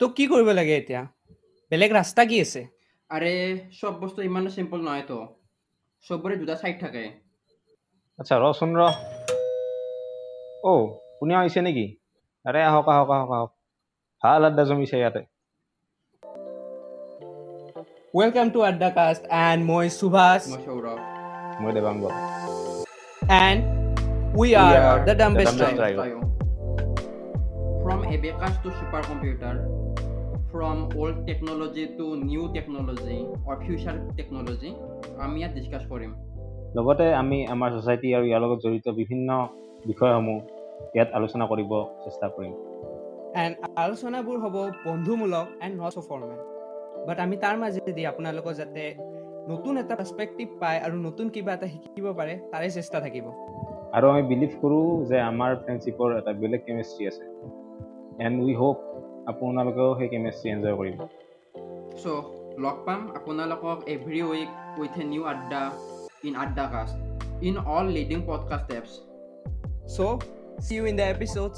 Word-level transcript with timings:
তোক 0.00 0.10
কি 0.18 0.24
কৰিব 0.32 0.48
লাগে 0.58 0.74
এতিয়া? 0.80 1.00
বেলেগ 1.72 1.90
ৰাস্তা 1.98 2.22
কি 2.30 2.36
আছে? 2.44 2.60
আৰে 3.10 3.32
চব 3.78 3.94
বস্তু 4.02 4.20
ইমানো 4.28 4.50
চিম্পল 4.56 4.80
নহয়তো 4.86 5.16
চবৰে 6.04 6.34
দুটা 6.42 6.54
চাইড 6.62 6.76
থাকে। 6.82 7.04
আচ্ছা 8.18 8.34
ৰ 8.42 8.44
ৰচোন 8.44 8.70
ৰ। 8.78 8.82
অ' 10.72 10.86
কোনে 11.18 11.34
আহিছে 11.40 11.60
নেকি? 11.66 11.86
আৰে 12.44 12.60
আহক 12.68 12.86
আহক 12.94 13.10
আহক 13.16 13.30
আহক। 13.38 13.50
ভালো 14.22 14.46
আড্ডা 14.50 14.62
জমিছে 14.68 14.96
ইয়াতে। 15.00 15.22
Welcome 18.14 18.46
to 18.54 18.58
Adda 18.70 18.88
cast 18.98 19.22
and 19.46 19.60
মই 19.70 19.86
সুভাষ। 19.98 20.42
মই 20.52 20.60
সৌৰভ। 20.68 20.98
মই 21.62 21.70
Devang 21.76 22.02
and 23.44 23.60
we 24.40 24.48
are 24.62 24.72
are 24.90 25.00
the 25.06 25.14
the 25.14 25.14
dumbest 25.20 25.58
tribe. 25.78 26.00
From 27.84 28.00
abacus 28.14 28.54
to 28.62 28.68
supercomputer, 28.78 29.54
from 30.52 30.76
old 30.96 31.16
technology 31.28 31.84
to 31.98 32.04
new 32.16 32.44
technology 32.56 33.18
or 33.46 33.54
future 33.66 33.96
technology, 34.18 34.70
আমি 35.24 35.36
ইয়াত 35.40 35.52
ডিছকাছ 35.56 35.82
কৰিম। 35.92 36.12
লগতে 36.76 37.06
আমি 37.22 37.38
আমাৰ 37.54 37.68
ছ'চাইটি 37.74 38.08
আৰু 38.16 38.24
ইয়াৰ 38.30 38.40
লগত 38.44 38.58
জড়িত 38.64 38.86
বিভিন্ন 39.00 39.28
বিষয়সমূহ 39.88 40.38
ইয়াত 40.94 41.08
আলোচনা 41.18 41.44
কৰিব 41.52 41.72
চেষ্টা 42.04 42.26
কৰিম। 42.36 42.52
এণ্ড 43.42 43.54
আলোচনাবোৰ 43.84 44.36
হ'ব 44.44 44.56
বন্ধুমূলক 44.86 45.46
and 45.64 45.74
not 45.80 45.92
so' 45.94 46.06
formal 46.08 46.32
but 47.06 47.18
আমি 47.24 47.36
তাৰ 47.44 47.56
মাজেদি 47.62 48.02
আপোনালোকৰ 48.12 48.52
যাতে 48.60 48.82
নতুন 49.52 49.72
এটা 49.82 49.94
পাৰ্চপেক্টিভ 50.00 50.48
পায় 50.62 50.78
আৰু 50.86 50.96
নতুন 51.06 51.26
কিবা 51.34 51.52
এটা 51.56 51.68
শিকিব 51.74 52.06
পাৰে 52.18 52.34
তাৰে 52.52 52.68
চেষ্টা 52.78 52.98
থাকিব। 53.04 53.26
আৰু 53.96 54.06
আমি 54.12 54.22
বিলিভ 54.30 54.52
কৰোঁ 54.62 54.86
যে 55.10 55.16
আমাৰ 55.30 55.50
ফ্ৰেণ্ডশ্বিপৰ 55.62 56.08
এটা 56.20 56.32
বেলেগ 56.42 56.60
কেমিষ্ট্ৰি 56.66 57.02
আছে। 57.10 57.24
এণ্ড 58.26 58.36
উই 58.46 58.54
হোপ 58.60 58.76
আপোনালোকেও 59.28 59.88
সেই 59.98 60.08
কেমিষ্ট্ৰি 60.08 60.46
এনজয় 60.50 60.76
কৰিব 60.80 60.98
চ' 62.02 62.06
লগ 62.64 62.76
পাম 62.86 63.00
আপোনালোকক 63.18 63.78
every 63.94 64.20
week 64.28 64.50
with 64.80 64.94
a 65.00 65.04
new 65.04 65.22
Adda 65.24 65.62
in 66.24 66.34
Adda 66.36 66.64
cast 66.72 66.96
in 67.48 67.56
all 67.72 67.86
leading 67.88 68.18
podcast 68.26 68.68
apps 68.72 68.92
so' 69.96 70.16
see 70.64 70.72
you 70.76 70.82
in 70.86 70.94
the 70.96 71.06
episodes 71.14 71.56